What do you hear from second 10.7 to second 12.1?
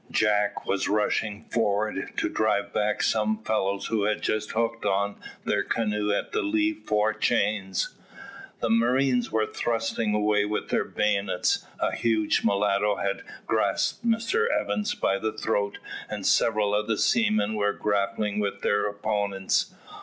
bayonets. A